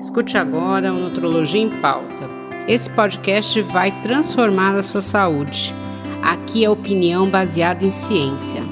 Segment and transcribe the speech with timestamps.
[0.00, 2.30] Escute agora o Nutrologia em Pauta.
[2.68, 5.74] Esse podcast vai transformar a sua saúde.
[6.22, 8.62] Aqui é opinião baseada em ciência.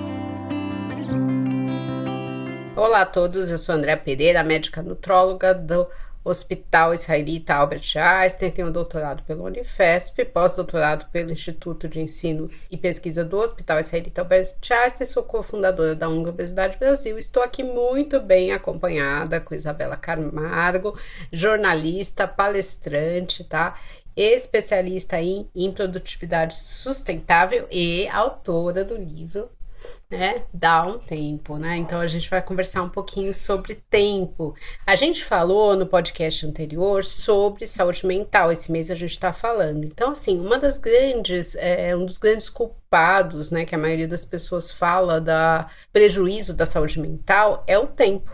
[2.76, 5.88] Olá a todos, eu sou Andréa Pereira, médica nutróloga do
[6.26, 13.24] Hospital Israelita Albert Einstein, tenho doutorado pelo Unifesp, pós-doutorado pelo Instituto de Ensino e Pesquisa
[13.24, 17.16] do Hospital Israelita Albert Einstein, sou cofundadora da UNG Obesidade Brasil.
[17.16, 20.98] Estou aqui muito bem acompanhada com Isabela Camargo,
[21.30, 23.78] jornalista, palestrante, tá?
[24.16, 29.48] Especialista em, em produtividade sustentável e autora do livro
[30.10, 30.44] né?
[30.52, 31.76] Dá um tempo, né?
[31.76, 34.54] Então a gente vai conversar um pouquinho sobre tempo.
[34.86, 38.52] A gente falou no podcast anterior sobre saúde mental.
[38.52, 39.84] Esse mês a gente está falando.
[39.84, 42.85] Então, assim, uma das grandes, é, um dos grandes culpados,
[43.50, 48.30] né, que a maioria das pessoas fala da prejuízo da saúde mental é o tempo.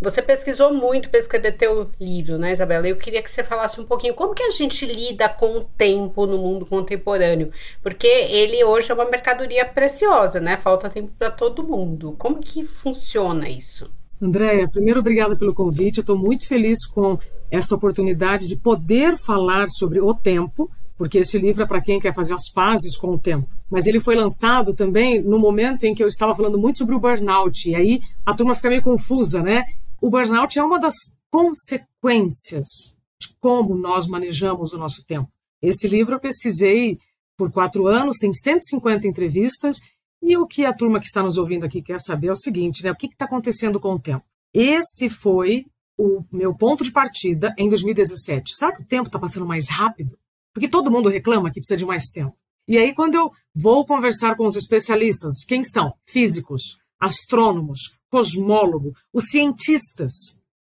[0.00, 2.88] Você pesquisou muito para escrever teu livro, né, Isabela?
[2.88, 6.26] Eu queria que você falasse um pouquinho como que a gente lida com o tempo
[6.26, 7.52] no mundo contemporâneo,
[7.82, 10.56] porque ele hoje é uma mercadoria preciosa, né?
[10.56, 12.14] Falta tempo para todo mundo.
[12.18, 13.90] Como que funciona isso?
[14.20, 15.98] Andréia, primeiro obrigada pelo convite.
[15.98, 17.18] Eu estou muito feliz com
[17.50, 20.70] esta oportunidade de poder falar sobre o tempo,
[21.02, 23.48] porque esse livro é para quem quer fazer as pazes com o tempo.
[23.68, 27.00] Mas ele foi lançado também no momento em que eu estava falando muito sobre o
[27.00, 29.64] burnout, e aí a turma fica meio confusa, né?
[30.00, 30.94] O burnout é uma das
[31.28, 35.28] consequências de como nós manejamos o nosso tempo.
[35.60, 37.00] Esse livro eu pesquisei
[37.36, 39.78] por quatro anos, tem 150 entrevistas
[40.22, 42.84] e o que a turma que está nos ouvindo aqui quer saber é o seguinte,
[42.84, 42.92] né?
[42.92, 44.24] O que está acontecendo com o tempo?
[44.54, 45.66] Esse foi
[45.98, 48.54] o meu ponto de partida em 2017.
[48.54, 50.16] Sabe que o tempo está passando mais rápido?
[50.52, 52.36] Porque todo mundo reclama que precisa de mais tempo.
[52.68, 55.94] E aí, quando eu vou conversar com os especialistas, quem são?
[56.06, 60.12] Físicos, astrônomos, cosmólogos, os cientistas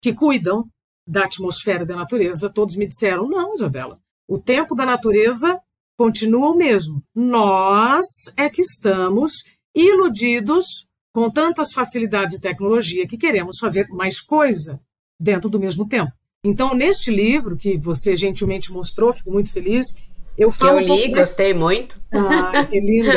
[0.02, 0.70] que cuidam
[1.06, 5.60] da atmosfera da natureza, todos me disseram: não, Isabela, o tempo da natureza
[5.98, 7.04] continua o mesmo.
[7.14, 8.06] Nós
[8.38, 9.34] é que estamos
[9.76, 14.82] iludidos com tantas facilidades e tecnologia que queremos fazer mais coisa
[15.20, 16.12] dentro do mesmo tempo.
[16.44, 19.98] Então, neste livro que você gentilmente mostrou, fico muito feliz.
[20.38, 20.80] Eu falo.
[20.80, 22.02] Que eu li, um gostei muito.
[22.12, 23.12] Ah, que lindo.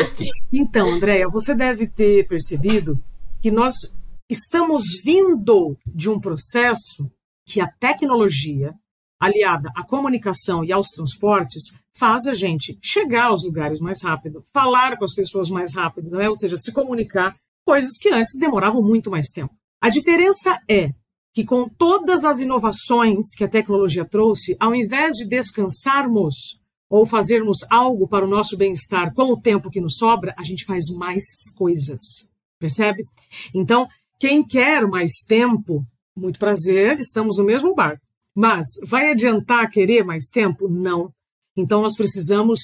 [0.53, 2.99] Então, Andréia, você deve ter percebido
[3.41, 3.75] que nós
[4.31, 7.11] estamos vindo de um processo
[7.47, 8.75] que a tecnologia,
[9.21, 11.63] aliada à comunicação e aos transportes,
[11.97, 16.29] faz a gente chegar aos lugares mais rápido, falar com as pessoas mais rápido, né?
[16.29, 17.37] ou seja, se comunicar,
[17.67, 19.55] coisas que antes demoravam muito mais tempo.
[19.81, 20.91] A diferença é
[21.35, 27.59] que com todas as inovações que a tecnologia trouxe, ao invés de descansarmos ou fazermos
[27.73, 31.25] algo para o nosso bem-estar com o tempo que nos sobra, a gente faz mais
[31.57, 32.31] coisas.
[32.57, 33.05] Percebe?
[33.53, 33.89] Então,
[34.21, 35.85] quem quer mais tempo,
[36.17, 38.01] muito prazer, estamos no mesmo barco.
[38.33, 40.69] Mas vai adiantar querer mais tempo?
[40.69, 41.13] Não.
[41.57, 42.61] Então, nós precisamos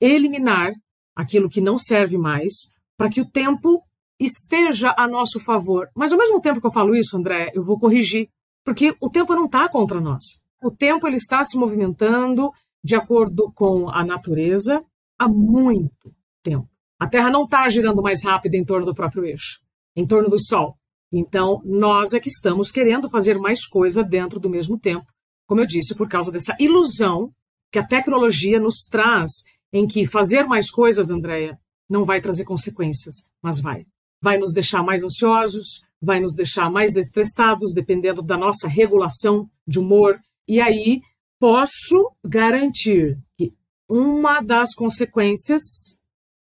[0.00, 0.72] eliminar
[1.16, 2.54] aquilo que não serve mais
[2.96, 3.82] para que o tempo
[4.18, 5.88] esteja a nosso favor.
[5.94, 8.28] Mas, ao mesmo tempo que eu falo isso, André, eu vou corrigir,
[8.64, 10.22] porque o tempo não está contra nós.
[10.62, 12.50] O tempo ele está se movimentando
[12.82, 14.82] de acordo com a natureza
[15.18, 16.68] há muito tempo.
[16.98, 19.60] A Terra não está girando mais rápido em torno do próprio eixo,
[19.96, 20.76] em torno do Sol.
[21.12, 25.06] Então, nós é que estamos querendo fazer mais coisa dentro do mesmo tempo,
[25.46, 27.30] como eu disse, por causa dessa ilusão
[27.70, 29.30] que a tecnologia nos traz,
[29.72, 31.58] em que fazer mais coisas, Andréia,
[31.88, 33.84] não vai trazer consequências, mas vai.
[34.24, 39.78] Vai nos deixar mais ansiosos, vai nos deixar mais estressados, dependendo da nossa regulação de
[39.78, 40.18] humor.
[40.48, 41.02] E aí,
[41.38, 43.52] posso garantir que
[43.86, 45.62] uma das consequências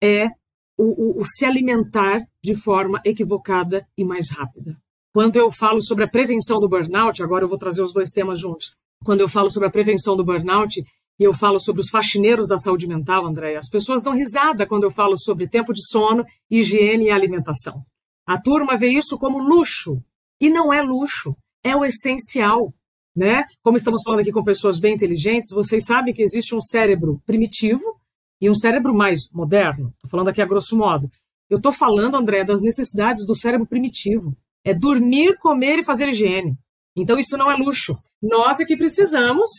[0.02, 0.28] é
[0.78, 4.78] o, o, o se alimentar de forma equivocada e mais rápida.
[5.14, 8.40] Quando eu falo sobre a prevenção do burnout, agora eu vou trazer os dois temas
[8.40, 8.78] juntos.
[9.04, 10.82] Quando eu falo sobre a prevenção do burnout,
[11.20, 14.84] e eu falo sobre os faxineiros da saúde mental, André, as pessoas dão risada quando
[14.84, 17.84] eu falo sobre tempo de sono, higiene e alimentação.
[18.26, 20.02] A turma vê isso como luxo.
[20.42, 22.74] E não é luxo, é o essencial.
[23.16, 23.44] Né?
[23.62, 27.84] Como estamos falando aqui com pessoas bem inteligentes, vocês sabem que existe um cérebro primitivo
[28.42, 29.94] e um cérebro mais moderno.
[29.96, 31.08] Estou falando aqui a grosso modo.
[31.48, 34.36] Eu estou falando, André, das necessidades do cérebro primitivo.
[34.66, 36.58] É dormir, comer e fazer higiene.
[36.96, 37.96] Então isso não é luxo.
[38.22, 39.50] Nós é que precisamos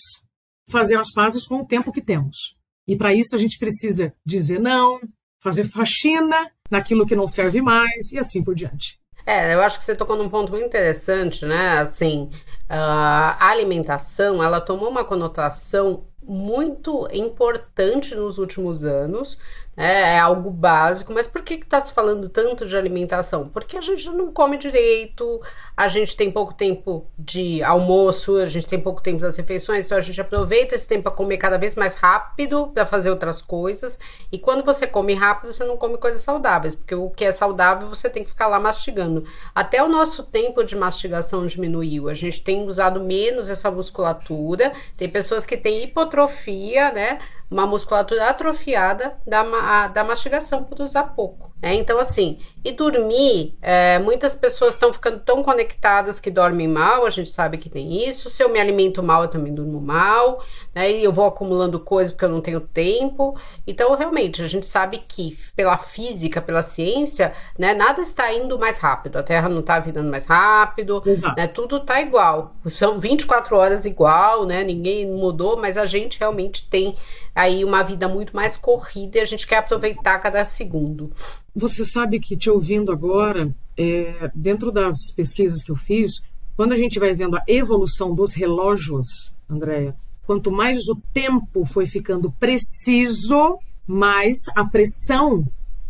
[0.68, 2.56] fazer as pazes com o tempo que temos.
[2.86, 5.00] E para isso a gente precisa dizer não,
[5.42, 8.98] fazer faxina naquilo que não serve mais e assim por diante.
[9.26, 11.78] É, eu acho que você tocou num ponto muito interessante, né?
[11.78, 12.30] Assim,
[12.68, 19.38] a alimentação ela tomou uma conotação muito importante nos últimos anos,
[19.76, 23.48] é, é algo básico, mas por que está se falando tanto de alimentação?
[23.48, 25.40] Porque a gente não come direito,
[25.76, 29.98] a gente tem pouco tempo de almoço, a gente tem pouco tempo das refeições, então
[29.98, 33.98] a gente aproveita esse tempo para comer cada vez mais rápido, para fazer outras coisas.
[34.30, 37.88] E quando você come rápido, você não come coisas saudáveis, porque o que é saudável
[37.88, 39.24] você tem que ficar lá mastigando.
[39.54, 45.08] Até o nosso tempo de mastigação diminuiu, a gente tem usado menos essa musculatura, tem
[45.08, 47.18] pessoas que têm hipotrofia, né?
[47.50, 51.52] Uma musculatura atrofiada da, da mastigação por usar pouco.
[51.64, 51.74] Né?
[51.74, 57.10] Então, assim, e dormir, é, muitas pessoas estão ficando tão conectadas que dormem mal, a
[57.10, 58.28] gente sabe que tem isso.
[58.28, 60.42] Se eu me alimento mal, eu também durmo mal,
[60.74, 60.90] né?
[60.90, 63.38] E eu vou acumulando coisas porque eu não tenho tempo.
[63.66, 68.78] Então, realmente, a gente sabe que pela física, pela ciência, né, nada está indo mais
[68.78, 69.16] rápido.
[69.18, 71.02] A Terra não está virando mais rápido,
[71.36, 71.46] né?
[71.46, 72.56] Tudo está igual.
[72.66, 74.62] São 24 horas igual, né?
[74.64, 76.94] Ninguém mudou, mas a gente realmente tem
[77.34, 81.10] aí uma vida muito mais corrida e a gente quer aproveitar cada segundo.
[81.54, 86.26] Você sabe que te ouvindo agora, é, dentro das pesquisas que eu fiz,
[86.56, 89.96] quando a gente vai vendo a evolução dos relógios, Andréia,
[90.26, 95.44] quanto mais o tempo foi ficando preciso, mais a pressão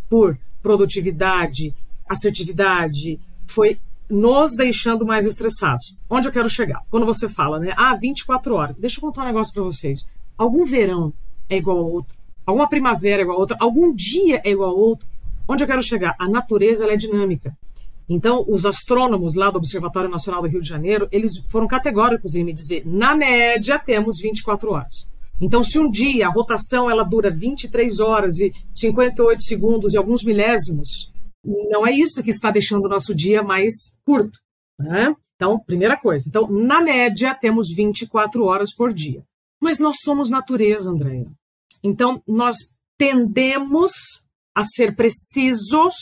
[0.09, 1.75] por produtividade,
[2.09, 3.77] assertividade foi
[4.09, 5.97] nos deixando mais estressados.
[6.09, 6.81] Onde eu quero chegar?
[6.89, 7.73] Quando você fala, né?
[7.75, 8.77] Ah, 24 horas.
[8.77, 10.05] Deixa eu contar um negócio para vocês.
[10.37, 11.13] Algum verão
[11.49, 12.15] é igual ao outro.
[12.45, 13.57] Alguma primavera é igual a outra.
[13.59, 15.07] Algum dia é igual ao outro.
[15.47, 16.15] Onde eu quero chegar?
[16.19, 17.55] A natureza é dinâmica.
[18.07, 22.43] Então, os astrônomos lá do Observatório Nacional do Rio de Janeiro, eles foram categóricos em
[22.43, 25.09] me dizer, na média, temos 24 horas.
[25.41, 30.23] Então, se um dia a rotação ela dura 23 horas e 58 segundos e alguns
[30.23, 31.11] milésimos,
[31.43, 34.37] não é isso que está deixando o nosso dia mais curto.
[34.79, 35.15] Né?
[35.35, 36.25] Então, primeira coisa.
[36.27, 39.23] Então, na média, temos 24 horas por dia.
[39.61, 41.25] Mas nós somos natureza, Andréia.
[41.83, 42.55] Então, nós
[42.97, 43.91] tendemos
[44.55, 45.93] a ser precisos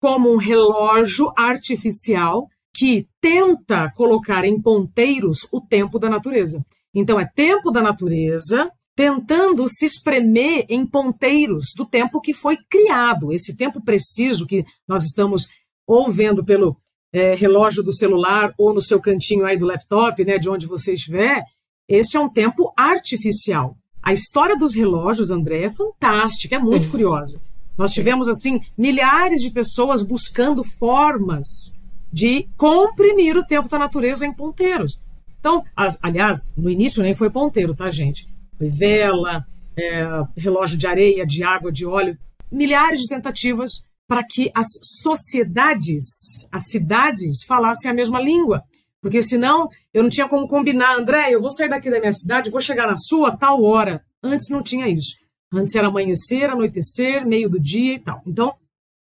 [0.00, 6.64] como um relógio artificial que tenta colocar em ponteiros o tempo da natureza.
[6.94, 13.30] Então, é tempo da natureza tentando se espremer em ponteiros do tempo que foi criado,
[13.30, 15.48] esse tempo preciso que nós estamos
[15.86, 16.76] ou vendo pelo
[17.12, 20.94] é, relógio do celular ou no seu cantinho aí do laptop, né, de onde você
[20.94, 21.42] estiver,
[21.88, 23.76] este é um tempo artificial.
[24.02, 27.40] A história dos relógios, André, é fantástica, é muito curiosa.
[27.76, 31.76] Nós tivemos, assim, milhares de pessoas buscando formas
[32.12, 35.02] de comprimir o tempo da natureza em ponteiros.
[35.38, 38.26] Então, as, aliás, no início nem foi ponteiro, tá, gente?
[38.56, 39.44] Foi vela,
[39.76, 40.04] é,
[40.36, 42.16] relógio de areia, de água, de óleo.
[42.50, 44.66] Milhares de tentativas para que as
[45.02, 48.62] sociedades, as cidades, falassem a mesma língua.
[49.06, 52.50] Porque senão eu não tinha como combinar, André, eu vou sair daqui da minha cidade,
[52.50, 54.04] vou chegar na sua tal hora.
[54.20, 55.14] Antes não tinha isso.
[55.54, 58.20] Antes era amanhecer, anoitecer, meio do dia e tal.
[58.26, 58.56] Então,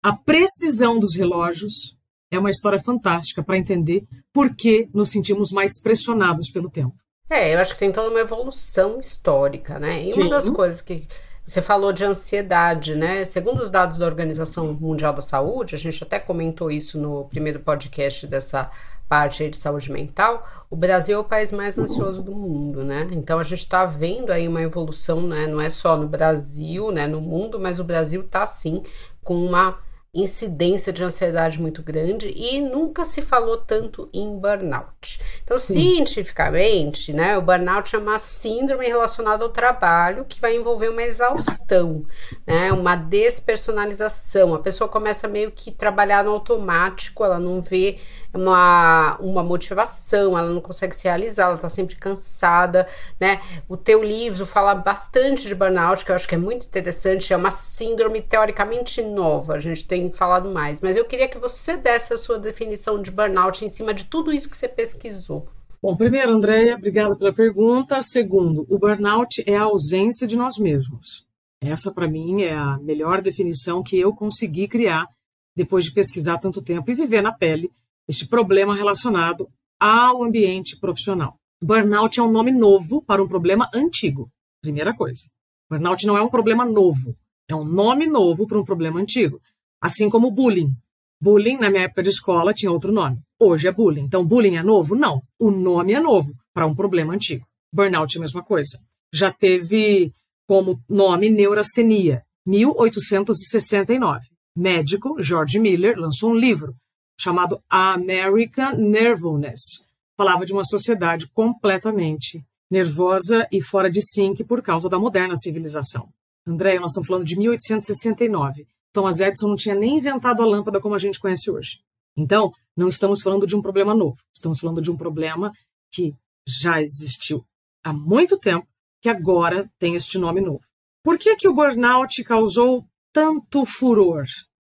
[0.02, 1.98] a precisão dos relógios
[2.32, 6.96] é uma história fantástica para entender por que nos sentimos mais pressionados pelo tempo.
[7.30, 10.08] É, eu acho que tem toda uma evolução histórica, né?
[10.08, 10.22] E Sim.
[10.22, 11.10] uma das coisas que
[11.46, 13.26] você falou de ansiedade, né?
[13.26, 17.60] Segundo os dados da Organização Mundial da Saúde, a gente até comentou isso no primeiro
[17.60, 18.72] podcast dessa
[19.10, 23.10] parte de saúde mental, o Brasil é o país mais ansioso do mundo, né?
[23.12, 25.48] Então a gente está vendo aí uma evolução, né?
[25.48, 27.08] Não é só no Brasil, né?
[27.08, 28.84] No mundo, mas o Brasil está sim
[29.24, 29.80] com uma
[30.14, 35.20] incidência de ansiedade muito grande e nunca se falou tanto em burnout.
[35.44, 35.74] Então, Sim.
[35.74, 42.06] cientificamente, né, o burnout é uma síndrome relacionada ao trabalho que vai envolver uma exaustão,
[42.46, 44.56] né, uma despersonalização.
[44.56, 48.00] A pessoa começa meio que trabalhar no automático, ela não vê
[48.34, 52.88] uma, uma motivação, ela não consegue se realizar, ela tá sempre cansada,
[53.20, 53.42] né?
[53.68, 57.38] O teu livro fala bastante de burnout, que eu acho que é muito interessante, é
[57.38, 62.14] uma síndrome teoricamente nova, a gente tem falado mais, mas eu queria que você desse
[62.14, 65.48] a sua definição de burnout em cima de tudo isso que você pesquisou.
[65.82, 68.02] Bom, primeiro, Andréia, obrigada pela pergunta.
[68.02, 71.26] Segundo, o burnout é a ausência de nós mesmos.
[71.62, 75.08] Essa, para mim, é a melhor definição que eu consegui criar
[75.56, 77.72] depois de pesquisar tanto tempo e viver na pele
[78.10, 79.48] este problema relacionado
[79.80, 81.36] ao ambiente profissional.
[81.62, 84.32] Burnout é um nome novo para um problema antigo.
[84.64, 85.22] Primeira coisa.
[85.70, 87.16] Burnout não é um problema novo,
[87.48, 89.40] é um nome novo para um problema antigo.
[89.80, 90.74] Assim como bullying.
[91.22, 93.20] Bullying, na minha época de escola, tinha outro nome.
[93.40, 94.06] Hoje é bullying.
[94.06, 94.96] Então, bullying é novo?
[94.96, 95.22] Não.
[95.38, 97.46] O nome é novo para um problema antigo.
[97.72, 98.80] Burnout é a mesma coisa.
[99.14, 100.12] Já teve
[100.48, 104.26] como nome neurastenia, 1869.
[104.58, 106.74] Médico George Miller lançou um livro
[107.20, 109.86] chamado American Nervousness,
[110.18, 116.08] falava de uma sociedade completamente nervosa e fora de sync por causa da moderna civilização.
[116.48, 118.66] André, nós estamos falando de 1869.
[118.94, 121.80] Thomas Edison não tinha nem inventado a lâmpada como a gente conhece hoje.
[122.16, 125.52] Então, não estamos falando de um problema novo, estamos falando de um problema
[125.92, 126.16] que
[126.48, 127.46] já existiu
[127.84, 128.68] há muito tempo,
[129.02, 130.64] que agora tem este nome novo.
[131.04, 134.26] Por que, que o burnout causou tanto furor?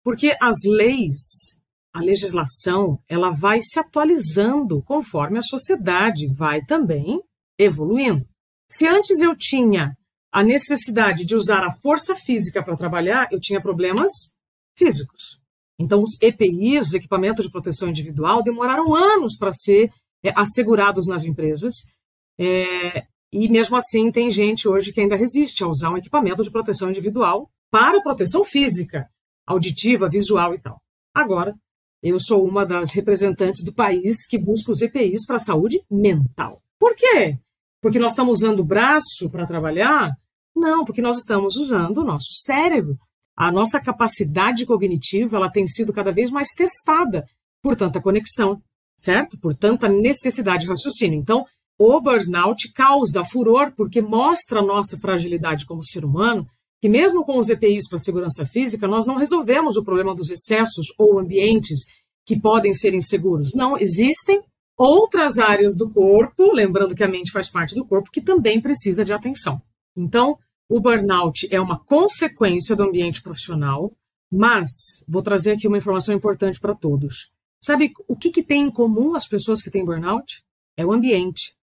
[0.02, 1.60] Porque as leis,
[1.94, 7.22] a legislação, ela vai se atualizando conforme a sociedade vai também
[7.56, 8.26] evoluindo.
[8.68, 9.96] Se antes eu tinha
[10.32, 14.10] a necessidade de usar a força física para trabalhar, eu tinha problemas
[14.76, 15.38] físicos.
[15.78, 19.92] Então, os EPIs, os equipamentos de proteção individual, demoraram anos para ser
[20.24, 21.74] é, assegurados nas empresas.
[22.36, 26.50] É, e mesmo assim, tem gente hoje que ainda resiste a usar um equipamento de
[26.50, 29.08] proteção individual para proteção física,
[29.46, 30.80] auditiva, visual e tal.
[31.14, 31.54] Agora,
[32.04, 36.60] eu sou uma das representantes do país que busca os EPIs para a saúde mental.
[36.78, 37.38] Por quê?
[37.80, 40.12] Porque nós estamos usando o braço para trabalhar?
[40.54, 42.98] Não, porque nós estamos usando o nosso cérebro.
[43.34, 47.24] A nossa capacidade cognitiva ela tem sido cada vez mais testada
[47.62, 48.60] por tanta conexão,
[48.98, 49.38] certo?
[49.40, 51.18] Por tanta necessidade de raciocínio.
[51.18, 51.46] Então,
[51.78, 56.46] o burnout causa furor porque mostra a nossa fragilidade como ser humano,
[56.84, 60.88] que mesmo com os EPIs para segurança física, nós não resolvemos o problema dos excessos
[60.98, 61.86] ou ambientes
[62.26, 63.54] que podem ser inseguros.
[63.54, 64.42] Não, existem
[64.76, 69.02] outras áreas do corpo, lembrando que a mente faz parte do corpo, que também precisa
[69.02, 69.62] de atenção.
[69.96, 70.36] Então,
[70.68, 73.90] o burnout é uma consequência do ambiente profissional,
[74.30, 77.32] mas vou trazer aqui uma informação importante para todos.
[77.62, 80.44] Sabe o que, que tem em comum as pessoas que têm burnout?
[80.76, 81.56] É o ambiente,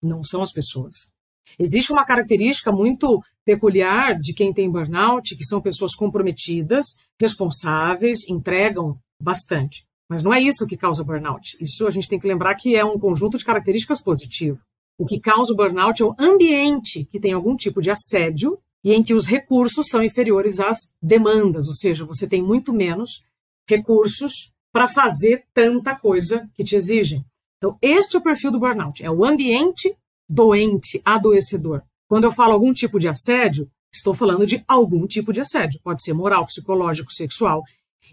[0.00, 1.10] não são as pessoas.
[1.58, 6.84] Existe uma característica muito peculiar de quem tem burnout, que são pessoas comprometidas,
[7.20, 9.86] responsáveis, entregam bastante.
[10.08, 11.56] Mas não é isso que causa burnout.
[11.60, 14.60] Isso a gente tem que lembrar que é um conjunto de características positivas.
[14.98, 18.92] O que causa o burnout é um ambiente que tem algum tipo de assédio e
[18.92, 23.22] em que os recursos são inferiores às demandas, ou seja, você tem muito menos
[23.68, 27.24] recursos para fazer tanta coisa que te exigem.
[27.58, 29.04] Então, este é o perfil do burnout.
[29.04, 29.94] É o ambiente
[30.28, 31.82] doente, adoecedor.
[32.06, 35.80] Quando eu falo algum tipo de assédio, estou falando de algum tipo de assédio.
[35.82, 37.62] Pode ser moral, psicológico, sexual.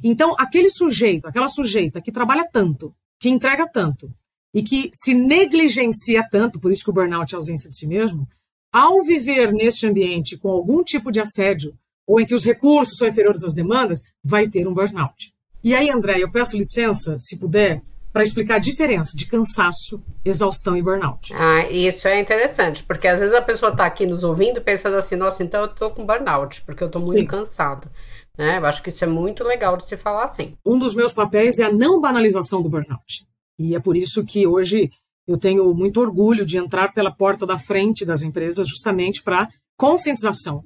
[0.04, 4.12] Então, aquele sujeito, aquela sujeita que trabalha tanto, que entrega tanto
[4.54, 8.28] e que se negligencia tanto, por isso que o burnout é ausência de si mesmo,
[8.72, 11.74] ao viver neste ambiente com algum tipo de assédio
[12.08, 15.34] ou em que os recursos são inferiores às demandas, vai ter um burnout.
[15.64, 17.82] E aí, André, eu peço licença, se puder,
[18.16, 21.34] para explicar a diferença de cansaço, exaustão e burnout.
[21.34, 25.18] Ah, isso é interessante, porque às vezes a pessoa está aqui nos ouvindo pensando assim,
[25.18, 27.26] nossa, então eu estou com burnout, porque eu estou muito Sim.
[27.26, 27.92] cansada.
[28.38, 28.58] Né?
[28.58, 30.56] Eu acho que isso é muito legal de se falar assim.
[30.66, 33.28] Um dos meus papéis é a não banalização do burnout.
[33.60, 34.90] E é por isso que hoje
[35.28, 40.64] eu tenho muito orgulho de entrar pela porta da frente das empresas justamente para conscientização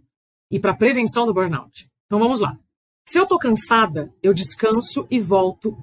[0.51, 1.89] e para prevenção do burnout.
[2.05, 2.55] Então vamos lá.
[3.07, 5.75] Se eu estou cansada, eu descanso e volto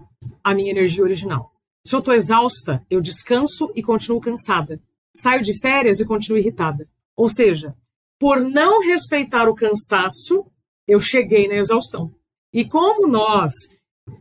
[0.44, 1.55] à minha energia original.
[1.87, 4.81] Se eu estou exausta, eu descanso e continuo cansada.
[5.14, 6.88] Saio de férias e continuo irritada.
[7.16, 7.76] Ou seja,
[8.19, 10.47] por não respeitar o cansaço,
[10.88, 12.12] eu cheguei na exaustão.
[12.52, 13.52] E como nós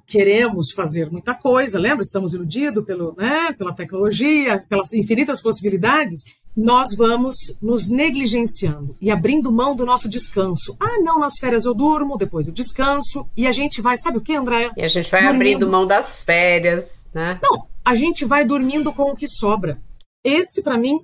[0.06, 2.04] queremos fazer muita coisa, lembra?
[2.04, 6.22] Estamos iludidos pelo, né, pela tecnologia, pelas infinitas possibilidades,
[6.56, 10.78] nós vamos nos negligenciando e abrindo mão do nosso descanso.
[10.80, 14.22] Ah, não, nas férias eu durmo, depois eu descanso, e a gente vai, sabe o
[14.22, 14.72] que, Andréia?
[14.78, 15.36] E a gente vai dormindo.
[15.36, 17.40] abrindo mão das férias, né?
[17.44, 19.82] Não, a gente vai dormindo com o que sobra.
[20.24, 21.00] Esse, para mim,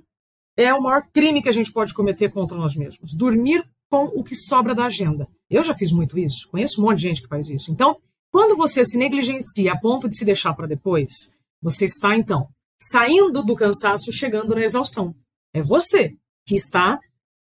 [0.56, 3.14] é o maior crime que a gente pode cometer contra nós mesmos.
[3.14, 5.28] Dormir com o que sobra da agenda.
[5.50, 7.70] Eu já fiz muito isso, conheço um monte de gente que faz isso.
[7.70, 7.98] Então,
[8.30, 12.48] quando você se negligencia a ponto de se deixar para depois, você está, então,
[12.80, 15.14] saindo do cansaço, chegando na exaustão.
[15.54, 16.16] É você
[16.46, 16.98] que está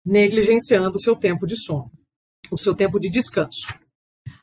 [0.04, 1.90] negligenciando o seu tempo de sono,
[2.50, 3.74] o seu tempo de descanso.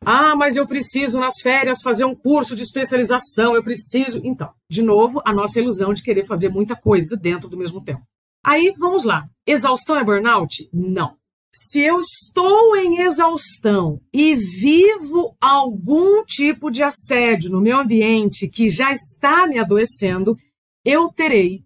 [0.02, 4.22] Ah, mas eu preciso nas férias fazer um curso de especialização, eu preciso.
[4.24, 8.04] Então, de novo, a nossa ilusão de querer fazer muita coisa dentro do mesmo tempo.
[8.44, 9.28] Aí, vamos lá.
[9.46, 10.70] Exaustão é burnout?
[10.72, 11.18] Não
[11.56, 18.68] se eu estou em exaustão e vivo algum tipo de assédio no meu ambiente que
[18.70, 20.38] já está me adoecendo,
[20.84, 21.65] eu terei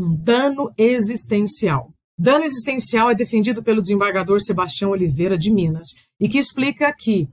[0.00, 1.92] um dano existencial.
[2.18, 5.88] Dano existencial é defendido pelo desembargador Sebastião Oliveira de Minas
[6.18, 7.28] e que explica que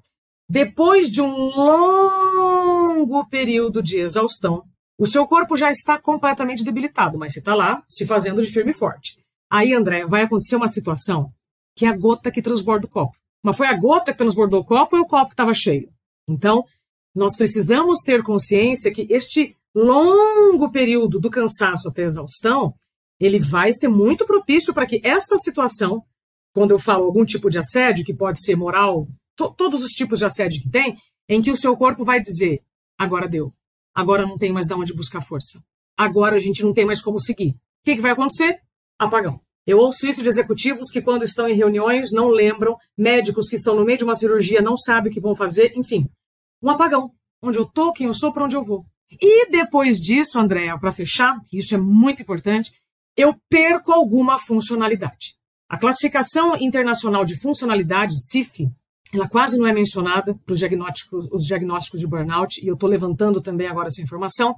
[0.50, 4.64] depois de um longo período de exaustão,
[4.98, 8.72] o seu corpo já está completamente debilitado, mas você está lá se fazendo de firme
[8.72, 9.20] e forte.
[9.52, 11.32] Aí, André, vai acontecer uma situação
[11.76, 13.16] que é a gota que transborda o copo.
[13.44, 15.90] Mas foi a gota que transbordou o copo ou o copo estava cheio?
[16.28, 16.66] Então,
[17.14, 22.74] nós precisamos ter consciência que este longo período do cansaço até a exaustão,
[23.20, 26.04] ele vai ser muito propício para que esta situação,
[26.54, 30.20] quando eu falo algum tipo de assédio, que pode ser moral, to todos os tipos
[30.20, 30.96] de assédio que tem,
[31.30, 32.62] em que o seu corpo vai dizer:
[32.98, 33.54] agora deu,
[33.94, 35.62] agora não tem mais de onde buscar força,
[35.98, 37.52] agora a gente não tem mais como seguir.
[37.52, 38.60] O que, que vai acontecer?
[39.00, 39.40] Apagão.
[39.66, 43.76] Eu ouço isso de executivos que, quando estão em reuniões, não lembram, médicos que estão
[43.76, 46.08] no meio de uma cirurgia não sabem o que vão fazer, enfim.
[46.64, 47.12] Um apagão.
[47.42, 48.86] Onde eu tô, quem eu sou, para onde eu vou.
[49.12, 52.72] E depois disso, Andréa, para fechar, isso é muito importante,
[53.16, 55.36] eu perco alguma funcionalidade.
[55.70, 58.70] A classificação internacional de funcionalidade, CIF,
[59.14, 62.90] ela quase não é mencionada para os diagnósticos, os diagnósticos de burnout, e eu estou
[62.90, 64.56] levantando também agora essa informação.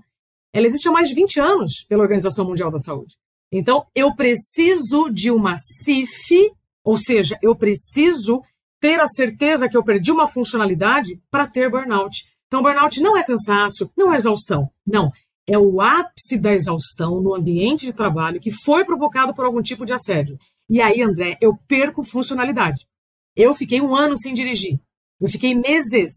[0.52, 3.16] Ela existe há mais de 20 anos pela Organização Mundial da Saúde.
[3.52, 6.52] Então, eu preciso de uma CIF,
[6.84, 8.42] ou seja, eu preciso
[8.80, 12.26] ter a certeza que eu perdi uma funcionalidade para ter burnout.
[12.50, 14.70] Então, burnout não é cansaço, não é exaustão.
[14.86, 15.12] Não.
[15.48, 19.86] É o ápice da exaustão no ambiente de trabalho que foi provocado por algum tipo
[19.86, 20.38] de assédio.
[20.70, 22.88] E aí, André, eu perco funcionalidade.
[23.36, 24.80] Eu fiquei um ano sem dirigir.
[25.22, 26.12] Eu fiquei meses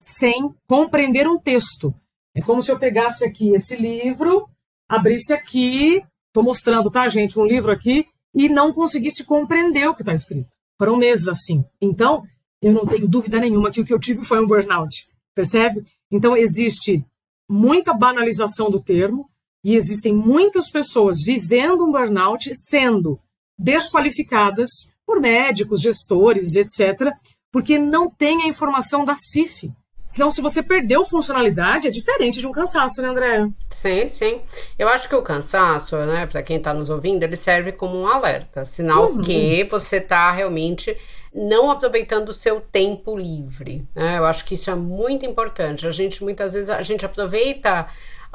[0.00, 1.92] sem compreender um texto.
[2.34, 4.48] É como se eu pegasse aqui esse livro,
[4.88, 10.02] abrisse aqui, Estou mostrando, tá, gente, um livro aqui e não conseguisse compreender o que
[10.02, 10.50] está escrito.
[10.78, 11.64] Foram meses assim.
[11.80, 12.22] Então,
[12.62, 14.94] eu não tenho dúvida nenhuma que o que eu tive foi um burnout.
[15.38, 15.84] Percebe?
[16.10, 17.06] Então, existe
[17.48, 19.30] muita banalização do termo
[19.62, 23.20] e existem muitas pessoas vivendo um burnout sendo
[23.56, 24.68] desqualificadas
[25.06, 27.12] por médicos, gestores, etc.,
[27.52, 29.72] porque não tem a informação da CIF,
[30.08, 33.46] Senão, se você perdeu funcionalidade, é diferente de um cansaço, né, André?
[33.70, 34.40] Sim, sim.
[34.78, 38.06] Eu acho que o cansaço, né, para quem está nos ouvindo, ele serve como um
[38.06, 39.20] alerta, sinal uhum.
[39.20, 40.96] que você está realmente
[41.34, 43.86] não aproveitando o seu tempo livre.
[43.94, 44.18] Né?
[44.18, 45.86] Eu acho que isso é muito importante.
[45.86, 47.86] A gente muitas vezes a gente aproveita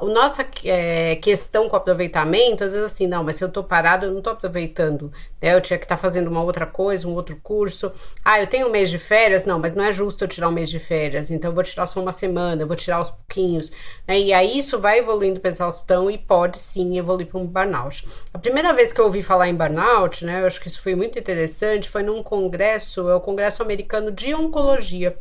[0.07, 4.05] a nossa é, questão com aproveitamento, às vezes assim, não, mas se eu tô parado,
[4.05, 5.11] eu não tô aproveitando.
[5.41, 5.55] Né?
[5.55, 7.91] Eu tinha que estar tá fazendo uma outra coisa, um outro curso.
[8.23, 9.45] Ah, eu tenho um mês de férias?
[9.45, 11.31] Não, mas não é justo eu tirar um mês de férias.
[11.31, 13.71] Então eu vou tirar só uma semana, eu vou tirar aos pouquinhos.
[14.07, 14.19] Né?
[14.19, 18.07] E aí isso vai evoluindo para exaustão e pode sim evoluir para um burnout.
[18.33, 20.95] A primeira vez que eu ouvi falar em burnout, né, eu acho que isso foi
[20.95, 25.17] muito interessante, foi num congresso, é o Congresso Americano de Oncologia.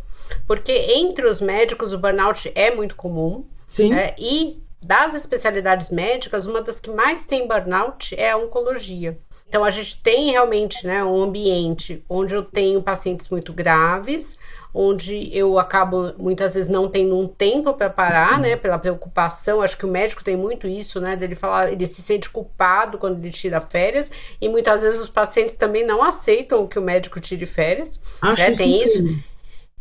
[0.46, 3.44] Porque entre os médicos o burnout é muito comum.
[3.66, 3.94] Sim.
[3.94, 9.18] É, e das especialidades médicas, uma das que mais tem burnout é a oncologia.
[9.48, 14.38] Então a gente tem realmente né, um ambiente onde eu tenho pacientes muito graves,
[14.72, 19.60] onde eu acabo muitas vezes não tendo um tempo para parar, né, pela preocupação.
[19.60, 23.18] Acho que o médico tem muito isso, né, dele falar, ele se sente culpado quando
[23.18, 27.44] ele tira férias e muitas vezes os pacientes também não aceitam que o médico tire
[27.44, 28.00] férias.
[28.22, 28.56] Acho né?
[28.56, 29.31] Tem isso.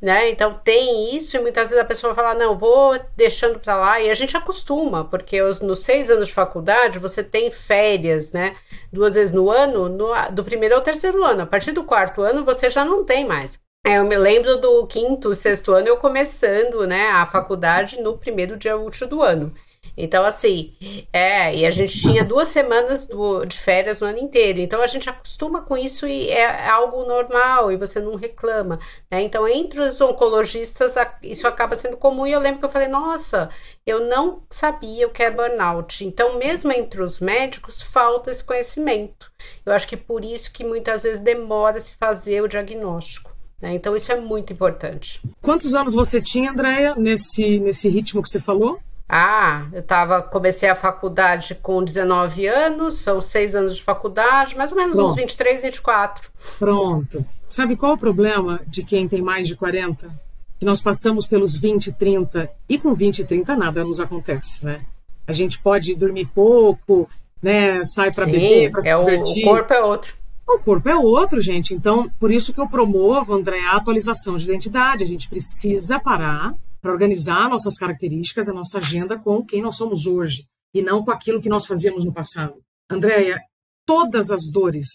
[0.01, 0.31] Né?
[0.31, 4.09] Então tem isso e muitas vezes a pessoa fala, não, vou deixando para lá e
[4.09, 8.55] a gente acostuma, porque os, nos seis anos de faculdade você tem férias, né?
[8.91, 11.43] Duas vezes no ano, no, do primeiro ao terceiro ano.
[11.43, 13.59] A partir do quarto ano você já não tem mais.
[13.85, 18.57] É, eu me lembro do quinto, sexto ano eu começando, né, a faculdade no primeiro
[18.57, 19.53] dia útil do ano.
[19.95, 20.73] Então, assim,
[21.11, 24.59] é, e a gente tinha duas semanas do, de férias no ano inteiro.
[24.59, 28.79] Então, a gente acostuma com isso e é algo normal e você não reclama.
[29.09, 29.21] Né?
[29.21, 32.25] Então, entre os oncologistas, isso acaba sendo comum.
[32.25, 33.49] E eu lembro que eu falei, nossa,
[33.85, 36.05] eu não sabia o que é burnout.
[36.05, 39.31] Então, mesmo entre os médicos, falta esse conhecimento.
[39.65, 43.31] Eu acho que por isso que muitas vezes demora se fazer o diagnóstico.
[43.61, 43.75] Né?
[43.75, 45.21] Então, isso é muito importante.
[45.41, 48.79] Quantos anos você tinha, Andréia, nesse, nesse ritmo que você falou?
[49.13, 54.71] Ah, eu tava, comecei a faculdade com 19 anos, são seis anos de faculdade, mais
[54.71, 55.11] ou menos Pronto.
[55.11, 56.31] uns 23, 24.
[56.57, 57.25] Pronto.
[57.45, 60.09] Sabe qual é o problema de quem tem mais de 40?
[60.57, 64.79] Que nós passamos pelos 20, 30 e com 20 e 30 nada nos acontece, né?
[65.27, 67.09] A gente pode dormir pouco,
[67.43, 67.83] né?
[67.83, 69.43] Sai para beber, para se é divertir.
[69.45, 70.13] O corpo é outro.
[70.47, 71.73] O corpo é outro, gente.
[71.73, 75.03] Então, por isso que eu promovo, André, a atualização de identidade.
[75.03, 80.07] A gente precisa parar para organizar nossas características, a nossa agenda com quem nós somos
[80.07, 82.61] hoje e não com aquilo que nós fazíamos no passado.
[82.89, 83.39] Andréia,
[83.85, 84.89] todas as dores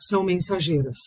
[0.00, 0.98] são mensageiras.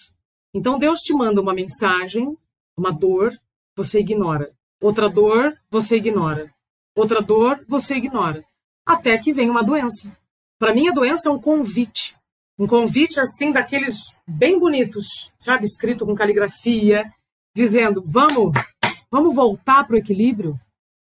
[0.53, 2.37] Então Deus te manda uma mensagem,
[2.77, 3.37] uma dor,
[3.75, 4.53] você ignora.
[4.81, 6.53] Outra dor, você ignora.
[6.95, 8.43] Outra dor, você ignora.
[8.85, 10.17] Até que vem uma doença.
[10.57, 12.15] Para mim, a doença é um convite.
[12.57, 15.65] Um convite assim daqueles bem bonitos, sabe?
[15.65, 17.11] Escrito com caligrafia,
[17.53, 18.53] dizendo: vamos
[19.11, 20.59] Vamos voltar para o equilíbrio?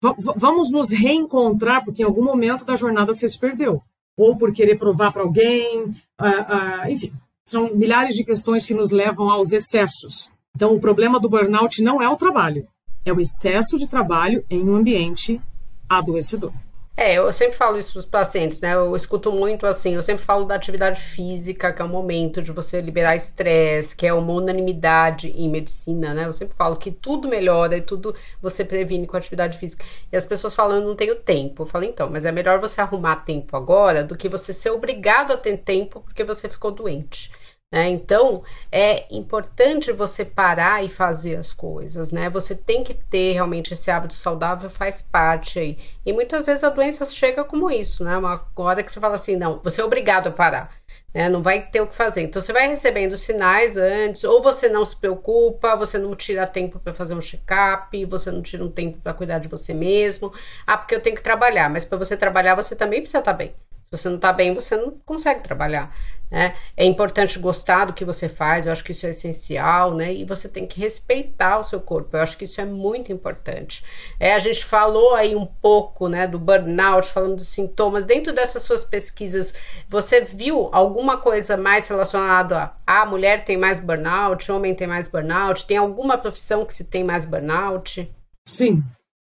[0.02, 3.82] V vamos nos reencontrar, porque em algum momento da jornada você se perdeu.
[4.16, 7.12] Ou por querer provar para alguém, uh, uh, enfim.
[7.44, 10.30] São milhares de questões que nos levam aos excessos.
[10.54, 12.66] Então, o problema do burnout não é o trabalho,
[13.04, 15.40] é o excesso de trabalho em um ambiente
[15.88, 16.52] adoecedor.
[17.00, 18.74] É, eu sempre falo isso para os pacientes, né?
[18.74, 22.50] Eu escuto muito assim, eu sempre falo da atividade física, que é o momento de
[22.50, 26.26] você liberar estresse, que é uma unanimidade em medicina, né?
[26.26, 29.84] Eu sempre falo que tudo melhora e tudo você previne com atividade física.
[30.10, 31.62] E as pessoas falam, eu não tenho tempo.
[31.62, 35.32] Eu falo, então, mas é melhor você arrumar tempo agora do que você ser obrigado
[35.32, 37.30] a ter tempo porque você ficou doente.
[37.70, 37.90] Né?
[37.90, 42.30] Então é importante você parar e fazer as coisas, né?
[42.30, 45.78] Você tem que ter realmente esse hábito saudável, faz parte aí.
[46.04, 48.16] E muitas vezes a doença chega como isso, né?
[48.16, 50.74] Uma hora que você fala assim, não, você é obrigado a parar.
[51.12, 51.28] Né?
[51.28, 52.22] Não vai ter o que fazer.
[52.22, 56.78] Então você vai recebendo sinais antes, ou você não se preocupa, você não tira tempo
[56.78, 60.32] para fazer um check-up, você não tira um tempo para cuidar de você mesmo.
[60.66, 63.36] Ah, porque eu tenho que trabalhar, mas para você trabalhar você também precisa estar tá
[63.36, 63.54] bem.
[63.90, 65.94] Se você não está bem, você não consegue trabalhar.
[66.30, 66.54] Né?
[66.76, 70.12] É importante gostar do que você faz, eu acho que isso é essencial, né?
[70.12, 73.82] E você tem que respeitar o seu corpo, eu acho que isso é muito importante.
[74.20, 78.04] É, a gente falou aí um pouco né, do burnout, falando dos sintomas.
[78.04, 79.54] Dentro dessas suas pesquisas,
[79.88, 85.08] você viu alguma coisa mais relacionada a, a mulher tem mais burnout, homem tem mais
[85.08, 85.66] burnout?
[85.66, 88.10] Tem alguma profissão que se tem mais burnout?
[88.46, 88.82] Sim.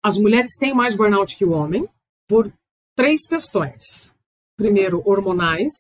[0.04, 1.90] As mulheres têm mais burnout que o homem
[2.28, 2.50] por
[2.96, 4.15] três questões
[4.58, 5.74] primeiro, hormonais,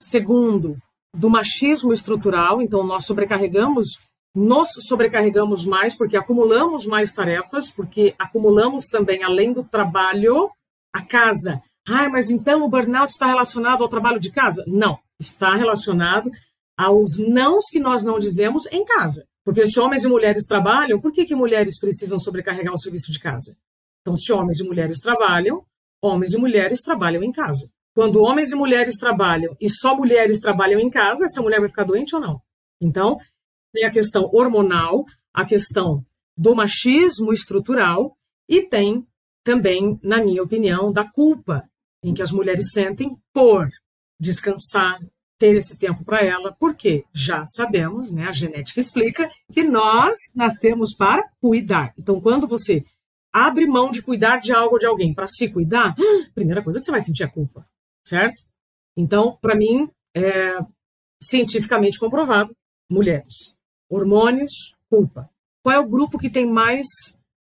[0.00, 0.76] segundo,
[1.14, 3.98] do machismo estrutural, então nós sobrecarregamos,
[4.34, 10.50] nos sobrecarregamos mais porque acumulamos mais tarefas, porque acumulamos também, além do trabalho,
[10.94, 11.62] a casa.
[11.88, 14.64] Ah, mas então o burnout está relacionado ao trabalho de casa?
[14.66, 16.30] Não, está relacionado
[16.76, 19.26] aos nãos que nós não dizemos em casa.
[19.44, 23.18] Porque se homens e mulheres trabalham, por que, que mulheres precisam sobrecarregar o serviço de
[23.18, 23.56] casa?
[24.02, 25.64] Então, se homens e mulheres trabalham,
[26.02, 27.70] homens e mulheres trabalham em casa.
[27.98, 31.82] Quando homens e mulheres trabalham e só mulheres trabalham em casa, essa mulher vai ficar
[31.82, 32.40] doente ou não?
[32.80, 33.18] Então,
[33.72, 36.06] tem a questão hormonal, a questão
[36.36, 38.16] do machismo estrutural
[38.48, 39.04] e tem
[39.42, 41.68] também, na minha opinião, da culpa
[42.00, 43.68] em que as mulheres sentem por
[44.20, 45.00] descansar,
[45.36, 50.94] ter esse tempo para ela, porque já sabemos, né, a genética explica que nós nascemos
[50.96, 51.92] para cuidar.
[51.98, 52.84] Então, quando você
[53.32, 55.96] abre mão de cuidar de algo ou de alguém para se cuidar,
[56.32, 57.66] primeira coisa que você vai sentir é culpa
[58.08, 58.42] certo?
[58.96, 60.58] Então, para mim, é
[61.22, 62.54] cientificamente comprovado,
[62.90, 63.56] mulheres.
[63.88, 64.52] Hormônios,
[64.90, 65.30] culpa.
[65.62, 66.86] Qual é o grupo que tem mais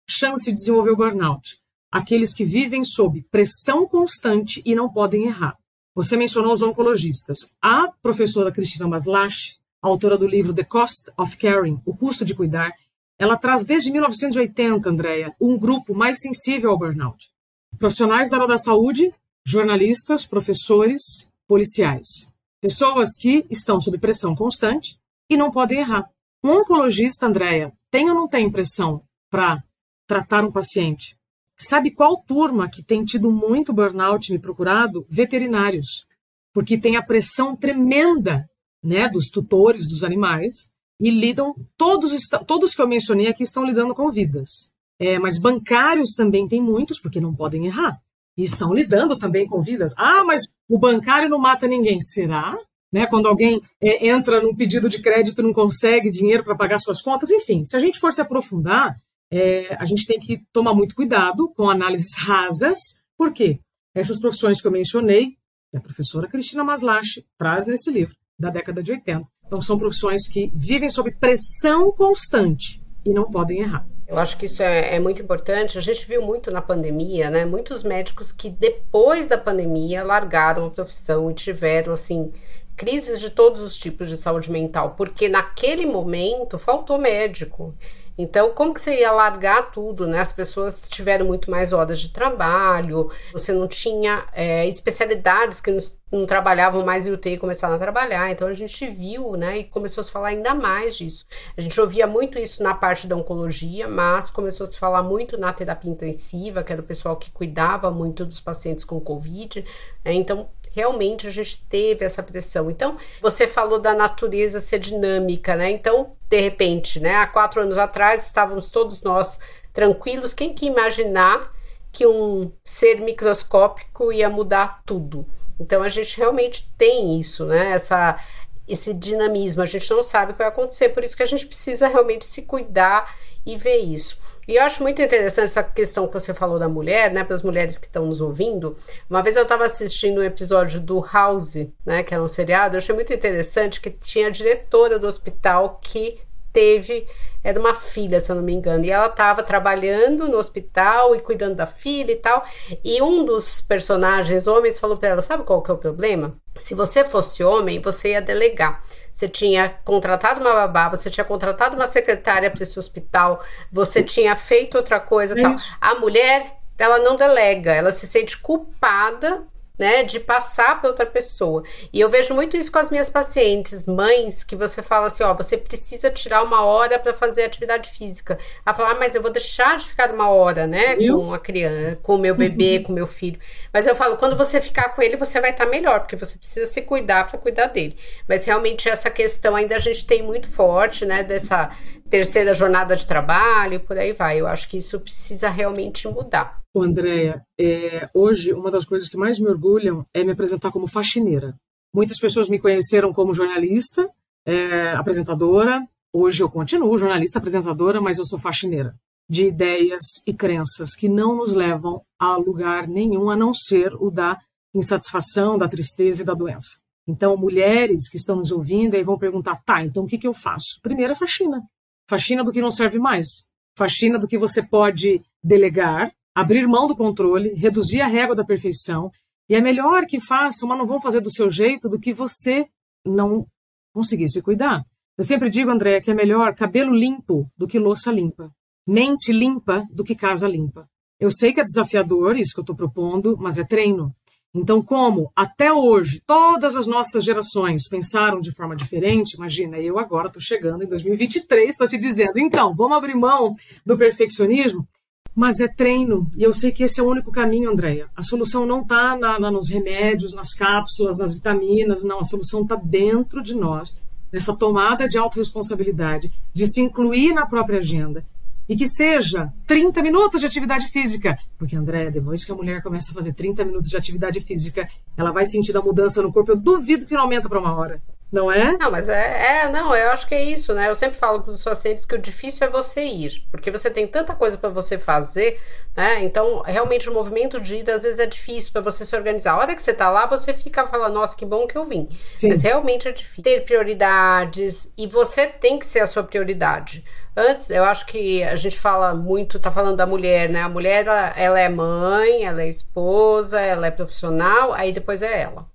[0.08, 1.60] chance de desenvolver o burnout?
[1.90, 5.58] Aqueles que vivem sob pressão constante e não podem errar.
[5.94, 7.54] Você mencionou os oncologistas.
[7.60, 12.72] A professora Cristina Maslach, autora do livro The Cost of Caring, O Custo de Cuidar,
[13.18, 17.30] ela traz desde 1980, Andréia, um grupo mais sensível ao burnout.
[17.78, 19.12] Profissionais da área da saúde
[19.44, 22.32] jornalistas, professores, policiais.
[22.60, 24.96] Pessoas que estão sob pressão constante
[25.28, 26.08] e não podem errar.
[26.42, 29.62] Um oncologista, Andréia, tem ou não tem pressão para
[30.06, 31.16] tratar um paciente?
[31.56, 35.06] Sabe qual turma que tem tido muito burnout me procurado?
[35.08, 36.06] Veterinários.
[36.52, 38.48] Porque tem a pressão tremenda
[38.82, 42.12] né, dos tutores dos animais e lidam, todos,
[42.46, 44.72] todos que eu mencionei aqui estão lidando com vidas.
[44.98, 48.00] É, mas bancários também tem muitos, porque não podem errar
[48.36, 49.92] e estão lidando também com vidas.
[49.96, 52.00] Ah, mas o bancário não mata ninguém.
[52.00, 52.56] Será?
[52.92, 53.06] Né?
[53.06, 57.30] Quando alguém é, entra num pedido de crédito não consegue dinheiro para pagar suas contas.
[57.30, 58.94] Enfim, se a gente for se aprofundar,
[59.30, 62.78] é, a gente tem que tomar muito cuidado com análises rasas.
[63.16, 63.60] Por quê?
[63.94, 65.36] Essas profissões que eu mencionei,
[65.70, 69.26] que a professora Cristina Maslach traz nesse livro, da década de 80.
[69.46, 73.86] Então, são profissões que vivem sob pressão constante e não podem errar.
[74.06, 75.78] Eu acho que isso é, é, muito importante.
[75.78, 77.44] A gente viu muito na pandemia, né?
[77.44, 82.32] Muitos médicos que depois da pandemia largaram a profissão e tiveram, assim,
[82.76, 87.74] crises de todos os tipos de saúde mental, porque naquele momento faltou médico.
[88.16, 90.20] Então, como que você ia largar tudo, né?
[90.20, 95.80] As pessoas tiveram muito mais horas de trabalho, você não tinha é, especialidades que não,
[96.10, 98.30] não, trabalhavam mais em UTI e começaram a trabalhar.
[98.30, 99.58] Então, a gente viu, né?
[99.58, 101.26] E começou a se falar ainda mais disso.
[101.56, 105.38] A gente ouvia muito isso na parte da oncologia, mas começou a se falar muito
[105.38, 109.64] na terapia intensiva, que era o pessoal que cuidava muito dos pacientes com Covid.
[110.04, 110.12] Né?
[110.12, 112.70] Então, realmente a gente teve essa pressão.
[112.70, 115.70] Então, você falou da natureza ser dinâmica, né?
[115.70, 119.38] Então, de repente, né, há quatro anos atrás estávamos todos nós
[119.72, 120.34] tranquilos.
[120.34, 121.52] Quem que imaginar
[121.90, 125.26] que um ser microscópico ia mudar tudo?
[125.60, 127.72] Então, a gente realmente tem isso, né?
[127.72, 128.18] Essa
[128.66, 131.46] esse dinamismo, a gente não sabe o que vai acontecer, por isso que a gente
[131.46, 134.16] precisa realmente se cuidar e ver isso.
[134.46, 137.42] E eu acho muito interessante essa questão que você falou da mulher, né, para as
[137.42, 138.76] mulheres que estão nos ouvindo.
[139.08, 142.78] Uma vez eu estava assistindo um episódio do House, né, que era um seriado, eu
[142.78, 146.20] achei muito interessante que tinha a diretora do hospital que
[146.52, 147.06] teve
[147.44, 151.20] era uma filha, se eu não me engano, e ela estava trabalhando no hospital e
[151.20, 152.44] cuidando da filha e tal.
[152.84, 156.36] E um dos personagens homens falou para ela: Sabe qual que é o problema?
[156.56, 158.84] Se você fosse homem, você ia delegar.
[159.12, 164.34] Você tinha contratado uma babá, você tinha contratado uma secretária para esse hospital, você tinha
[164.34, 165.54] feito outra coisa é tal.
[165.80, 169.44] A mulher, ela não delega, ela se sente culpada
[169.82, 171.64] né, de passar para outra pessoa.
[171.92, 175.34] E eu vejo muito isso com as minhas pacientes, mães, que você fala assim, ó,
[175.34, 178.38] você precisa tirar uma hora para fazer atividade física.
[178.64, 181.18] A falar, ah, mas eu vou deixar de ficar uma hora, né, eu?
[181.18, 182.82] com a criança, com o meu bebê, uhum.
[182.86, 183.40] com o meu filho.
[183.72, 186.38] Mas eu falo, quando você ficar com ele, você vai estar tá melhor, porque você
[186.38, 187.96] precisa se cuidar para cuidar dele.
[188.28, 191.76] Mas realmente essa questão ainda a gente tem muito forte, né, dessa
[192.12, 194.38] terceira jornada de trabalho, por aí vai.
[194.38, 196.60] Eu acho que isso precisa realmente mudar.
[196.74, 200.86] Ô, Andréia, é, hoje uma das coisas que mais me orgulham é me apresentar como
[200.86, 201.54] faxineira.
[201.94, 204.06] Muitas pessoas me conheceram como jornalista,
[204.44, 205.80] é, apresentadora.
[206.12, 208.94] Hoje eu continuo jornalista, apresentadora, mas eu sou faxineira
[209.26, 214.10] de ideias e crenças que não nos levam a lugar nenhum a não ser o
[214.10, 214.38] da
[214.74, 216.78] insatisfação, da tristeza e da doença.
[217.08, 220.34] Então, mulheres que estão nos ouvindo aí vão perguntar: tá, então o que, que eu
[220.34, 220.78] faço?
[220.82, 221.62] Primeiro, faxina
[222.08, 226.96] faxina do que não serve mais, faxina do que você pode delegar, abrir mão do
[226.96, 229.10] controle, reduzir a régua da perfeição.
[229.48, 232.66] E é melhor que façam, mas não vão fazer do seu jeito do que você
[233.04, 233.46] não
[233.92, 234.82] conseguir se cuidar.
[235.18, 238.50] Eu sempre digo, André, que é melhor cabelo limpo do que louça limpa,
[238.86, 240.88] mente limpa do que casa limpa.
[241.20, 244.14] Eu sei que é desafiador isso que eu estou propondo, mas é treino.
[244.54, 250.26] Então, como até hoje todas as nossas gerações pensaram de forma diferente, imagina, eu agora
[250.26, 254.86] estou chegando em 2023, estou te dizendo, então, vamos abrir mão do perfeccionismo,
[255.34, 258.10] mas é treino, e eu sei que esse é o único caminho, Andréia.
[258.14, 259.16] A solução não está
[259.50, 263.96] nos remédios, nas cápsulas, nas vitaminas, não, a solução está dentro de nós,
[264.30, 268.22] nessa tomada de autorresponsabilidade, de se incluir na própria agenda,
[268.68, 271.38] e que seja 30 minutos de atividade física.
[271.58, 275.32] Porque, André, depois que a mulher começa a fazer 30 minutos de atividade física, ela
[275.32, 276.52] vai sentir a mudança no corpo.
[276.52, 278.00] Eu duvido que não aumenta para uma hora.
[278.32, 278.78] Não é?
[278.78, 280.88] Não, mas é, é, não, eu acho que é isso, né?
[280.88, 284.06] Eu sempre falo para os pacientes que o difícil é você ir, porque você tem
[284.06, 285.60] tanta coisa para você fazer,
[285.94, 286.24] né?
[286.24, 289.52] Então, realmente o movimento de ida às vezes é difícil para você se organizar.
[289.52, 292.08] A hora que você tá lá, você fica falando, nossa, que bom que eu vim.
[292.38, 292.48] Sim.
[292.48, 297.04] Mas realmente é difícil ter prioridades e você tem que ser a sua prioridade.
[297.36, 300.62] Antes, eu acho que a gente fala muito, tá falando da mulher, né?
[300.62, 305.42] A mulher, ela, ela é mãe, ela é esposa, ela é profissional, aí depois é
[305.42, 305.66] ela,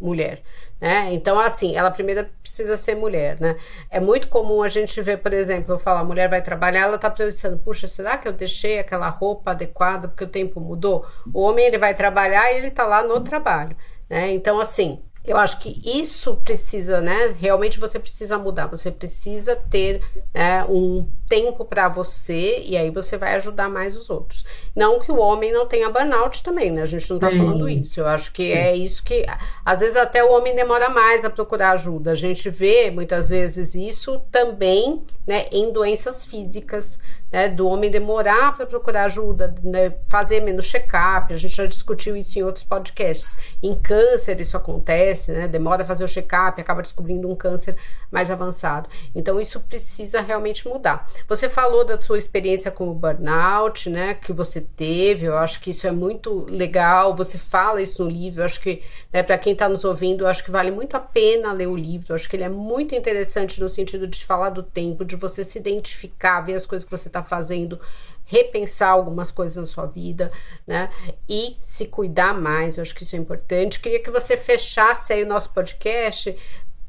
[0.00, 0.42] mulher.
[0.80, 1.14] Né?
[1.14, 3.56] Então, assim, ela primeiro precisa ser mulher, né?
[3.88, 6.98] É muito comum a gente ver, por exemplo, eu falar, a mulher vai trabalhar, ela
[6.98, 11.06] tá pensando, puxa, será que eu deixei aquela roupa adequada porque o tempo mudou?
[11.32, 13.76] O homem, ele vai trabalhar e ele tá lá no trabalho,
[14.10, 14.32] né?
[14.32, 17.34] Então, assim, eu acho que isso precisa, né?
[17.38, 20.02] Realmente você precisa mudar, você precisa ter
[20.34, 24.44] né, um tempo para você e aí você vai ajudar mais os outros.
[24.74, 26.82] Não que o homem não tenha burnout também, né?
[26.82, 27.98] A gente não tá falando isso.
[27.98, 29.26] Eu acho que é isso que
[29.64, 32.12] às vezes até o homem demora mais a procurar ajuda.
[32.12, 37.00] A gente vê muitas vezes isso também, né, em doenças físicas,
[37.34, 42.16] né, do homem demorar para procurar ajuda, né, fazer menos check-up, a gente já discutiu
[42.16, 43.36] isso em outros podcasts.
[43.60, 47.74] Em câncer isso acontece, né, demora a fazer o check-up, acaba descobrindo um câncer
[48.08, 48.88] mais avançado.
[49.12, 51.10] Então isso precisa realmente mudar.
[51.28, 55.70] Você falou da sua experiência com o burnout, né, que você teve, eu acho que
[55.70, 58.82] isso é muito legal, você fala isso no livro, eu acho que,
[59.12, 61.76] né, para quem está nos ouvindo, eu acho que vale muito a pena ler o
[61.76, 65.16] livro, eu acho que ele é muito interessante no sentido de falar do tempo, de
[65.16, 67.80] você se identificar, ver as coisas que você está fazendo,
[68.26, 70.32] repensar algumas coisas na sua vida,
[70.66, 70.90] né?
[71.28, 73.80] E se cuidar mais, eu acho que isso é importante.
[73.80, 76.34] Queria que você fechasse aí o nosso podcast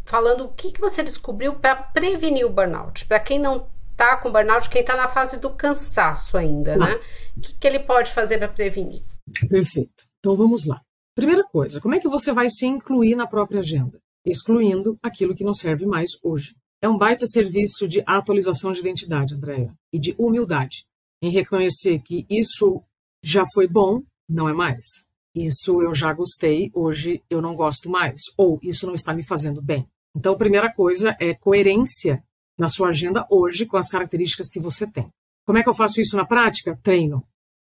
[0.06, 3.06] falando o que, que você descobriu para prevenir o burnout.
[3.06, 7.00] Para quem não tá com burnout, quem está na fase do cansaço ainda, né?
[7.36, 9.04] O que, que ele pode fazer para prevenir?
[9.50, 10.06] Perfeito.
[10.20, 10.82] Então vamos lá.
[11.16, 14.00] Primeira coisa, como é que você vai se incluir na própria agenda?
[14.26, 16.56] Excluindo aquilo que não serve mais hoje.
[16.82, 20.86] É um baita serviço de atualização de identidade, Andréia, e de humildade,
[21.22, 22.84] em reconhecer que isso
[23.24, 24.86] já foi bom, não é mais.
[25.34, 28.22] Isso eu já gostei, hoje eu não gosto mais.
[28.38, 29.88] Ou isso não está me fazendo bem.
[30.16, 32.24] Então, a primeira coisa é coerência
[32.58, 35.10] na sua agenda hoje com as características que você tem.
[35.46, 36.80] Como é que eu faço isso na prática?
[36.82, 37.24] Treino.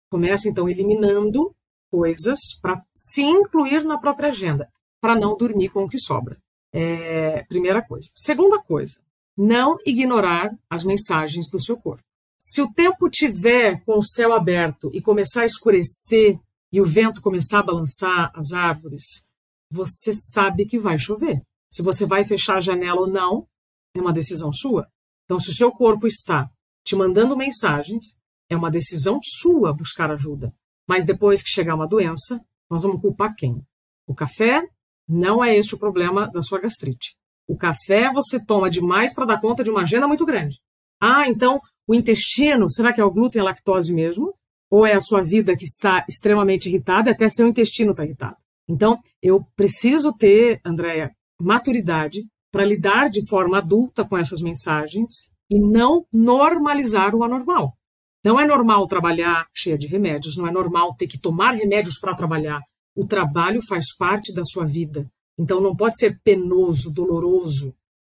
[0.09, 1.53] Começo, então, eliminando
[1.91, 4.69] coisas para se incluir na própria agenda,
[5.01, 6.37] para não dormir com o que sobra.
[6.73, 8.09] É, primeira coisa.
[8.15, 8.99] Segunda coisa,
[9.37, 12.03] não ignorar as mensagens do seu corpo.
[12.39, 16.39] Se o tempo tiver com o céu aberto e começar a escurecer
[16.71, 19.27] e o vento começar a balançar as árvores,
[19.71, 21.41] você sabe que vai chover.
[21.69, 23.47] Se você vai fechar a janela ou não,
[23.95, 24.87] é uma decisão sua.
[25.25, 26.49] Então, se o seu corpo está
[26.83, 28.17] te mandando mensagens,
[28.49, 30.53] é uma decisão sua buscar ajuda.
[30.87, 33.61] Mas depois que chegar uma doença, nós vamos culpar quem?
[34.07, 34.67] O café
[35.07, 37.15] não é este o problema da sua gastrite.
[37.47, 40.59] O café você toma demais para dar conta de uma agenda muito grande.
[40.99, 44.33] Ah, então o intestino, será que é o glúten e a lactose mesmo?
[44.69, 48.37] Ou é a sua vida que está extremamente irritada, até seu intestino está irritado?
[48.67, 55.59] Então, eu preciso ter, Andréia, maturidade para lidar de forma adulta com essas mensagens e
[55.59, 57.75] não normalizar o anormal.
[58.23, 62.15] Não é normal trabalhar cheia de remédios, não é normal ter que tomar remédios para
[62.15, 62.61] trabalhar.
[62.95, 65.09] O trabalho faz parte da sua vida.
[65.37, 67.73] Então não pode ser penoso, doloroso,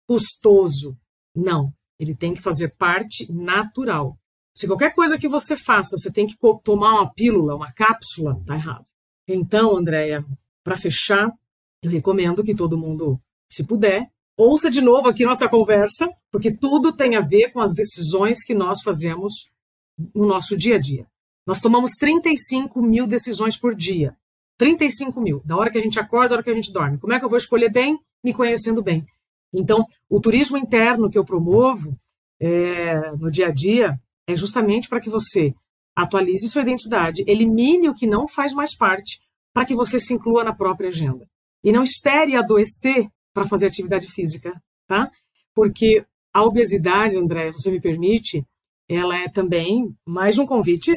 [0.08, 0.98] custoso.
[1.34, 4.18] Não, ele tem que fazer parte natural.
[4.54, 8.56] Se qualquer coisa que você faça, você tem que tomar uma pílula, uma cápsula, tá
[8.56, 8.84] errado.
[9.26, 10.24] Então, Andréia,
[10.64, 11.32] para fechar,
[11.82, 16.92] eu recomendo que todo mundo, se puder, ouça de novo aqui nossa conversa, porque tudo
[16.92, 19.50] tem a ver com as decisões que nós fazemos
[20.14, 21.06] no nosso dia a dia.
[21.46, 24.16] Nós tomamos 35 mil decisões por dia.
[24.58, 26.98] 35 mil, da hora que a gente acorda, da hora que a gente dorme.
[26.98, 27.98] Como é que eu vou escolher bem?
[28.22, 29.04] Me conhecendo bem.
[29.52, 31.98] Então, o turismo interno que eu promovo
[32.40, 35.54] é, no dia a dia é justamente para que você
[35.94, 39.20] atualize sua identidade, elimine o que não faz mais parte,
[39.52, 41.28] para que você se inclua na própria agenda.
[41.62, 44.52] E não espere adoecer para fazer atividade física,
[44.86, 45.10] tá?
[45.54, 48.46] Porque a obesidade, André, você me permite,
[48.88, 50.92] ela é também mais um convite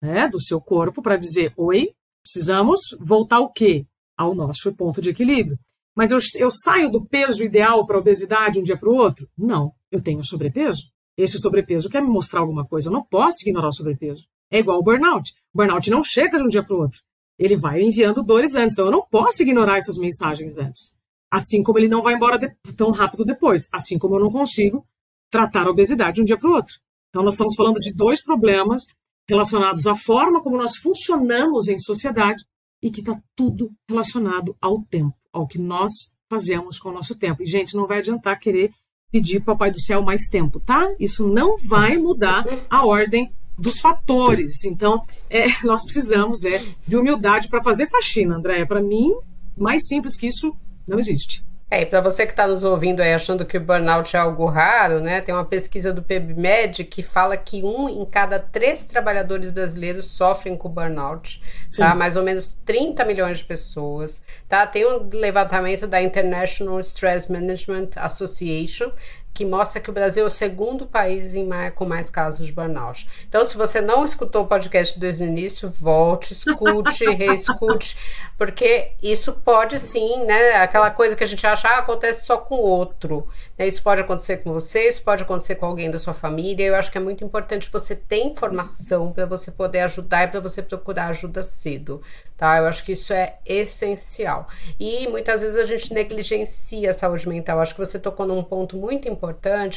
[0.00, 1.92] né, do seu corpo para dizer: oi,
[2.22, 3.86] precisamos voltar o quê?
[4.16, 5.58] Ao nosso ponto de equilíbrio.
[5.94, 9.28] Mas eu, eu saio do peso ideal para a obesidade um dia para o outro?
[9.36, 10.82] Não, eu tenho sobrepeso.
[11.16, 12.88] Esse sobrepeso quer me mostrar alguma coisa.
[12.88, 14.24] Eu não posso ignorar o sobrepeso.
[14.50, 15.30] É igual o burnout.
[15.52, 17.00] O burnout não chega de um dia para o outro.
[17.38, 18.72] Ele vai enviando dores antes.
[18.72, 20.96] Então eu não posso ignorar essas mensagens antes.
[21.32, 23.66] Assim como ele não vai embora de, tão rápido depois.
[23.72, 24.86] Assim como eu não consigo
[25.30, 26.74] tratar a obesidade de um dia para o outro.
[27.08, 28.82] Então, nós estamos falando de dois problemas
[29.26, 32.44] relacionados à forma como nós funcionamos em sociedade
[32.82, 35.92] e que está tudo relacionado ao tempo, ao que nós
[36.28, 37.42] fazemos com o nosso tempo.
[37.42, 38.70] E, gente, não vai adiantar querer
[39.10, 40.94] pedir para o Papai do Céu mais tempo, tá?
[41.00, 44.64] Isso não vai mudar a ordem dos fatores.
[44.64, 48.66] Então, é, nós precisamos é, de humildade para fazer faxina, Andréia.
[48.66, 49.12] Para mim,
[49.56, 50.54] mais simples que isso
[50.88, 51.46] não existe.
[51.72, 54.44] É, e para você que está nos ouvindo aí achando que o burnout é algo
[54.44, 55.22] raro, né?
[55.22, 60.54] Tem uma pesquisa do PebMed que fala que um em cada três trabalhadores brasileiros sofrem
[60.54, 61.46] com burnout, tá?
[61.70, 61.82] Sim.
[61.82, 61.94] tá?
[61.94, 64.66] Mais ou menos 30 milhões de pessoas, tá?
[64.66, 68.92] Tem um levantamento da International Stress Management Association
[69.34, 73.08] que mostra que o Brasil é o segundo país mais, com mais casos de burnout.
[73.26, 77.96] Então, se você não escutou o podcast desde o início, volte, escute, reescute,
[78.36, 80.54] porque isso pode sim, né?
[80.56, 83.26] Aquela coisa que a gente acha ah, acontece só com o outro.
[83.56, 83.66] Né?
[83.66, 86.66] Isso pode acontecer com você, isso pode acontecer com alguém da sua família.
[86.66, 90.40] Eu acho que é muito importante você ter informação para você poder ajudar e para
[90.40, 92.02] você procurar ajuda cedo.
[92.36, 92.58] Tá?
[92.58, 94.48] Eu acho que isso é essencial.
[94.80, 97.58] E muitas vezes a gente negligencia a saúde mental.
[97.58, 99.21] Eu acho que você tocou num ponto muito importante,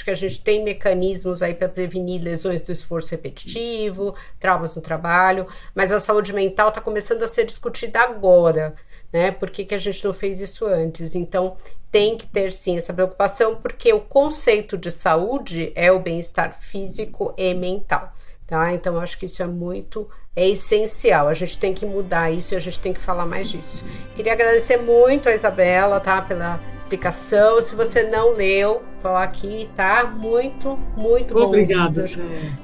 [0.04, 5.48] que a gente tem mecanismos aí para prevenir lesões do esforço repetitivo, traumas no trabalho,
[5.74, 8.76] mas a saúde mental está começando a ser discutida agora.
[9.14, 9.32] Né?
[9.32, 11.16] Por que, que a gente não fez isso antes?
[11.16, 11.58] Então,
[11.92, 17.34] tem que ter sim essa preocupação, porque o conceito de saúde é o bem-estar físico
[17.38, 18.14] e mental.
[18.48, 18.74] Tá?
[18.74, 21.28] Então, acho que isso é muito é essencial.
[21.28, 23.86] A gente tem que mudar isso e a gente tem que falar mais disso.
[24.16, 27.62] Queria agradecer muito a Isabela, tá, pela explicação.
[27.62, 30.04] Se você não leu, vou aqui, tá?
[30.04, 31.38] Muito, muito.
[31.38, 32.06] Obrigada.